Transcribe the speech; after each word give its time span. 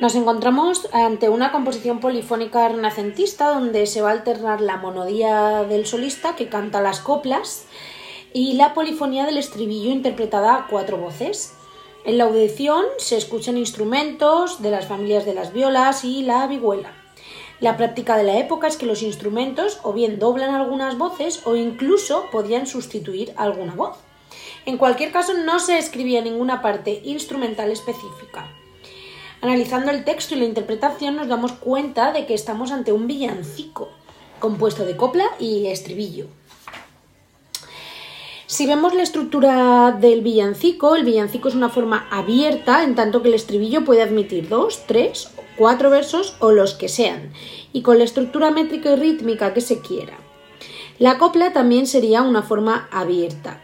Nos 0.00 0.14
encontramos 0.14 0.88
ante 0.92 1.28
una 1.28 1.50
composición 1.50 1.98
polifónica 1.98 2.68
renacentista 2.68 3.48
donde 3.48 3.84
se 3.86 4.00
va 4.00 4.10
a 4.10 4.12
alternar 4.12 4.60
la 4.60 4.76
monodía 4.76 5.64
del 5.64 5.86
solista 5.86 6.36
que 6.36 6.48
canta 6.48 6.80
las 6.80 7.00
coplas 7.00 7.66
y 8.32 8.52
la 8.52 8.74
polifonía 8.74 9.26
del 9.26 9.38
estribillo 9.38 9.90
interpretada 9.90 10.54
a 10.54 10.66
cuatro 10.68 10.98
voces. 10.98 11.52
En 12.04 12.16
la 12.16 12.24
audición 12.24 12.84
se 12.98 13.16
escuchan 13.16 13.56
instrumentos 13.56 14.62
de 14.62 14.70
las 14.70 14.86
familias 14.86 15.26
de 15.26 15.34
las 15.34 15.52
violas 15.52 16.04
y 16.04 16.22
la 16.22 16.46
vihuela. 16.46 16.92
La 17.58 17.76
práctica 17.76 18.16
de 18.16 18.22
la 18.22 18.38
época 18.38 18.68
es 18.68 18.76
que 18.76 18.86
los 18.86 19.02
instrumentos 19.02 19.80
o 19.82 19.92
bien 19.92 20.20
doblan 20.20 20.54
algunas 20.54 20.96
voces 20.96 21.44
o 21.44 21.56
incluso 21.56 22.26
podían 22.30 22.68
sustituir 22.68 23.34
alguna 23.36 23.74
voz. 23.74 23.96
En 24.64 24.78
cualquier 24.78 25.10
caso 25.10 25.34
no 25.34 25.58
se 25.58 25.76
escribía 25.76 26.22
ninguna 26.22 26.62
parte 26.62 27.00
instrumental 27.04 27.72
específica. 27.72 28.48
Analizando 29.40 29.92
el 29.92 30.04
texto 30.04 30.34
y 30.34 30.38
la 30.38 30.46
interpretación 30.46 31.14
nos 31.14 31.28
damos 31.28 31.52
cuenta 31.52 32.12
de 32.12 32.26
que 32.26 32.34
estamos 32.34 32.72
ante 32.72 32.90
un 32.90 33.06
villancico, 33.06 33.88
compuesto 34.40 34.84
de 34.84 34.96
copla 34.96 35.24
y 35.38 35.66
estribillo. 35.66 36.26
Si 38.46 38.66
vemos 38.66 38.94
la 38.94 39.02
estructura 39.02 39.92
del 39.92 40.22
villancico, 40.22 40.96
el 40.96 41.04
villancico 41.04 41.48
es 41.48 41.54
una 41.54 41.68
forma 41.68 42.08
abierta, 42.10 42.82
en 42.82 42.96
tanto 42.96 43.22
que 43.22 43.28
el 43.28 43.34
estribillo 43.34 43.84
puede 43.84 44.02
admitir 44.02 44.48
dos, 44.48 44.84
tres, 44.86 45.30
cuatro 45.56 45.90
versos 45.90 46.34
o 46.40 46.50
los 46.50 46.74
que 46.74 46.88
sean, 46.88 47.32
y 47.72 47.82
con 47.82 47.98
la 47.98 48.04
estructura 48.04 48.50
métrica 48.50 48.92
y 48.92 48.96
rítmica 48.96 49.54
que 49.54 49.60
se 49.60 49.80
quiera. 49.80 50.18
La 50.98 51.18
copla 51.18 51.52
también 51.52 51.86
sería 51.86 52.22
una 52.22 52.42
forma 52.42 52.88
abierta. 52.90 53.62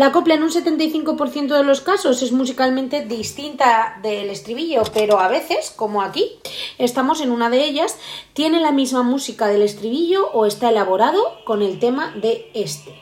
La 0.00 0.12
copla 0.12 0.32
en 0.32 0.42
un 0.42 0.48
75% 0.48 1.54
de 1.54 1.62
los 1.62 1.82
casos 1.82 2.22
es 2.22 2.32
musicalmente 2.32 3.04
distinta 3.04 3.98
del 4.02 4.30
estribillo, 4.30 4.82
pero 4.94 5.20
a 5.20 5.28
veces, 5.28 5.70
como 5.76 6.00
aquí, 6.00 6.38
estamos 6.78 7.20
en 7.20 7.30
una 7.30 7.50
de 7.50 7.66
ellas, 7.66 7.98
tiene 8.32 8.60
la 8.60 8.72
misma 8.72 9.02
música 9.02 9.46
del 9.48 9.60
estribillo 9.60 10.30
o 10.32 10.46
está 10.46 10.70
elaborado 10.70 11.20
con 11.44 11.60
el 11.60 11.78
tema 11.78 12.14
de 12.16 12.50
este. 12.54 12.98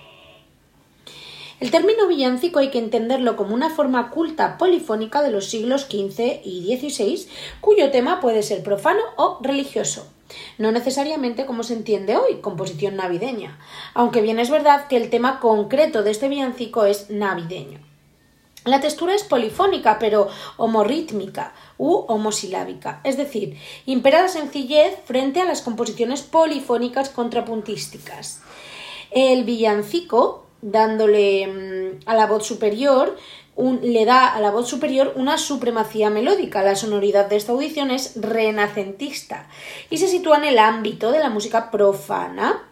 El 1.61 1.71
término 1.71 2.09
villancico 2.09 2.59
hay 2.59 2.71
que 2.71 2.81
entenderlo 2.81 3.37
como 3.37 3.55
una 3.55 3.71
forma 3.71 4.11
culta 4.11 4.59
polifónica 4.59 5.23
de 5.23 5.31
los 5.31 5.49
siglos 5.49 5.83
XV 5.83 6.41
y 6.45 6.77
XVI, 6.81 7.29
cuyo 7.61 7.93
tema 7.93 8.19
puede 8.19 8.43
ser 8.43 8.65
profano 8.65 9.03
o 9.17 9.39
religioso 9.41 10.05
no 10.59 10.73
necesariamente 10.73 11.47
como 11.47 11.63
se 11.63 11.75
entiende 11.75 12.17
hoy, 12.17 12.41
composición 12.41 12.97
navideña, 12.97 13.59
aunque 13.95 14.21
bien 14.21 14.39
es 14.39 14.51
verdad 14.51 14.87
que 14.89 14.97
el 14.97 15.11
tema 15.11 15.41
concreto 15.41 16.03
de 16.03 16.11
este 16.11 16.29
villancico 16.29 16.85
es 16.85 17.11
navideño. 17.11 17.81
La 18.65 18.81
textura 18.81 19.15
es 19.15 19.25
polifónica, 19.25 19.99
pero 19.99 20.29
homorítmica 20.57 21.55
u 21.79 22.05
homosilábica, 22.09 23.01
es 23.05 23.17
decir, 23.17 23.57
impera 23.87 24.23
la 24.23 24.29
sencillez 24.29 24.99
frente 25.05 25.41
a 25.41 25.45
las 25.45 25.63
composiciones 25.63 26.23
polifónicas 26.23 27.09
contrapuntísticas. 27.09 28.43
El 29.11 29.45
villancico, 29.45 30.45
dándole 30.61 31.47
mm, 31.47 32.01
a 32.05 32.15
la 32.15 32.27
voz 32.27 32.47
superior 32.47 33.17
le 33.59 34.05
da 34.05 34.35
a 34.35 34.41
la 34.41 34.51
voz 34.51 34.69
superior 34.69 35.13
una 35.17 35.37
supremacía 35.37 36.11
melódica. 36.11 36.63
La 36.63 36.77
sonoridad 36.77 37.29
de 37.29 37.37
esta 37.37 37.53
audición 37.53 37.91
es 37.91 38.13
renacentista 38.17 39.49
y 39.91 39.99
se 39.99 40.09
sitúa 40.09 40.39
en 40.39 40.45
el 40.45 40.59
ámbito 40.59 41.11
de 41.11 41.19
la 41.19 41.31
música 41.31 41.71
profana. 41.71 42.63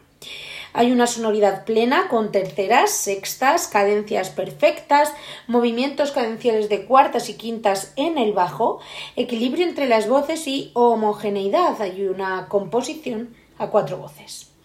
Hay 0.73 0.93
una 0.93 1.07
sonoridad 1.07 1.65
plena 1.65 2.09
con 2.09 2.31
terceras, 2.31 2.91
sextas, 2.91 3.67
cadencias 3.67 4.29
perfectas, 4.29 5.13
movimientos 5.47 6.13
cadenciales 6.13 6.69
de 6.69 6.85
cuartas 6.85 7.31
y 7.31 7.35
quintas 7.35 7.93
en 7.97 8.19
el 8.19 8.33
bajo, 8.35 8.81
equilibrio 9.17 9.67
entre 9.67 9.89
las 9.89 10.07
voces 10.07 10.47
y 10.47 10.71
homogeneidad. 10.75 11.81
Hay 11.81 12.03
una 12.07 12.49
composición 12.49 13.35
a 13.59 13.69
cuatro 13.69 13.97
voces. 13.97 14.56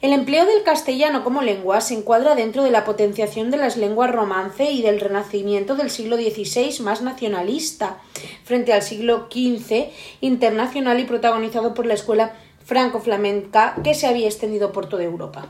El 0.00 0.14
empleo 0.14 0.46
del 0.46 0.62
castellano 0.62 1.22
como 1.22 1.42
lengua 1.42 1.82
se 1.82 1.92
encuadra 1.92 2.34
dentro 2.34 2.64
de 2.64 2.70
la 2.70 2.86
potenciación 2.86 3.50
de 3.50 3.58
las 3.58 3.76
lenguas 3.76 4.10
romance 4.10 4.70
y 4.70 4.80
del 4.80 4.98
renacimiento 4.98 5.74
del 5.74 5.90
siglo 5.90 6.16
XVI 6.16 6.80
más 6.80 7.02
nacionalista, 7.02 7.98
frente 8.44 8.72
al 8.72 8.80
siglo 8.80 9.28
XV 9.30 9.90
internacional 10.22 10.98
y 11.00 11.04
protagonizado 11.04 11.74
por 11.74 11.84
la 11.84 11.92
escuela 11.92 12.32
franco-flamenca 12.64 13.76
que 13.84 13.92
se 13.92 14.06
había 14.06 14.26
extendido 14.26 14.72
por 14.72 14.88
toda 14.88 15.02
Europa. 15.02 15.48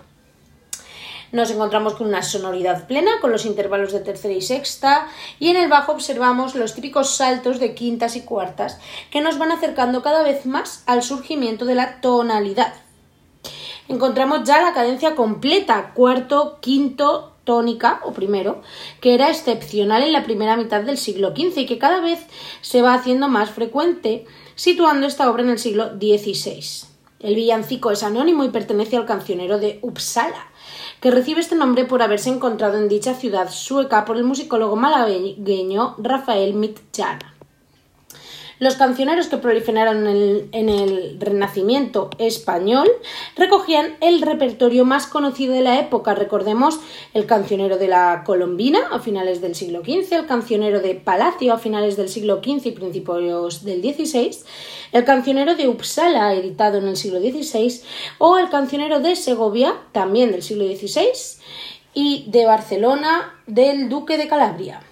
Nos 1.31 1.53
encontramos 1.53 1.95
con 1.95 2.09
una 2.09 2.25
sonoridad 2.25 2.89
plena, 2.89 3.21
con 3.21 3.31
los 3.31 3.47
intervalos 3.47 3.93
de 3.93 4.01
tercera 4.01 4.35
y 4.35 4.43
sexta, 4.43 5.07
y 5.39 5.51
en 5.51 5.59
el 5.59 5.69
bajo 5.69 5.93
observamos 5.93 6.57
los 6.57 6.75
típicos 6.75 7.15
saltos 7.15 7.61
de 7.61 7.77
quintas 7.77 8.17
y 8.17 8.23
cuartas, 8.23 8.81
que 9.13 9.21
nos 9.21 9.39
van 9.39 9.53
acercando 9.53 10.03
cada 10.03 10.25
vez 10.25 10.45
más 10.45 10.83
al 10.87 11.05
surgimiento 11.05 11.67
de 11.67 11.77
la 11.77 12.01
tonalidad 12.01 12.75
encontramos 13.89 14.45
ya 14.45 14.61
la 14.63 14.73
cadencia 14.73 15.15
completa, 15.15 15.93
cuarto, 15.95 16.59
quinto, 16.61 17.33
tónica 17.45 18.01
o 18.05 18.13
primero, 18.13 18.63
que 19.01 19.15
era 19.15 19.29
excepcional 19.29 20.03
en 20.03 20.13
la 20.13 20.25
primera 20.25 20.57
mitad 20.57 20.83
del 20.83 20.99
siglo 20.99 21.31
XV 21.31 21.59
y 21.59 21.67
que 21.67 21.79
cada 21.79 22.01
vez 22.01 22.21
se 22.61 22.83
va 22.83 22.95
haciendo 22.95 23.29
más 23.29 23.51
frecuente, 23.51 24.27
situando 24.55 25.07
esta 25.07 25.31
obra 25.31 25.43
en 25.43 25.51
el 25.51 25.59
siglo 25.59 25.91
XVI. 25.99 26.89
El 27.21 27.35
villancico 27.35 27.91
es 27.91 28.03
anónimo 28.03 28.45
y 28.45 28.49
pertenece 28.49 28.97
al 28.97 29.05
cancionero 29.05 29.59
de 29.59 29.79
Uppsala, 29.83 30.47
que 31.01 31.11
recibe 31.11 31.41
este 31.41 31.55
nombre 31.55 31.85
por 31.85 32.03
haberse 32.03 32.31
encontrado 32.31 32.79
en 32.79 32.89
dicha 32.89 33.15
ciudad 33.15 33.51
sueca 33.51 34.05
por 34.05 34.17
el 34.17 34.25
musicólogo 34.25 34.77
malagueño 34.77 35.97
Rafael 35.99 36.55
Mitjana. 36.55 37.30
Los 38.61 38.75
cancioneros 38.75 39.29
que 39.29 39.39
proliferaron 39.39 40.07
en 40.07 40.69
el, 40.69 41.17
Renacimiento 41.19 42.11
español 42.19 42.87
recogían 43.35 43.97
el 44.03 44.21
repertorio 44.21 44.85
más 44.85 45.07
conocido 45.07 45.55
de 45.55 45.63
la 45.63 45.81
época. 45.81 46.15
Recordemos 46.15 46.79
el 47.15 47.25
cancionero 47.25 47.79
de 47.79 47.89
la 47.89 48.23
Colombina 48.27 48.81
a 48.93 48.99
finales 48.99 49.41
del 49.41 49.55
siglo 49.55 49.81
XV, 49.81 50.13
el 50.13 50.27
cancionero 50.27 50.81
de 50.81 50.95
Palacio 50.95 51.55
a 51.55 51.59
finales 51.59 51.97
del 51.97 52.11
siglo 52.11 52.43
XV 52.45 52.67
y 52.67 52.73
principios 52.73 53.65
del 53.65 53.81
XVI, 53.81 54.37
el 54.93 55.05
cancionero 55.07 55.55
de 55.55 55.67
Uppsala, 55.67 56.35
editado 56.35 56.77
en 56.77 56.89
el 56.89 56.99
siglo 56.99 57.19
XVI, 57.19 57.81
o 58.19 58.37
el 58.37 58.51
cancionero 58.51 59.01
de 59.01 59.17
Segovia, 59.17 59.75
también 59.93 60.33
del 60.33 60.43
siglo 60.43 60.67
XVI, 60.67 61.41
y 61.95 62.27
de 62.29 62.45
Barcelona, 62.45 63.41
del 63.47 63.89
Duque 63.89 64.19
de 64.19 64.29
Calabria. 64.29 64.83